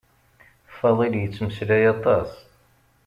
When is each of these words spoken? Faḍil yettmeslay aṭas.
Faḍil 0.77 1.13
yettmeslay 1.17 1.83
aṭas. 1.93 2.31